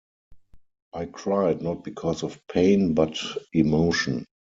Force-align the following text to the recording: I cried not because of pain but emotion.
I 0.93 1.05
cried 1.05 1.61
not 1.61 1.83
because 1.83 2.23
of 2.23 2.39
pain 2.47 2.95
but 2.95 3.19
emotion. 3.53 4.25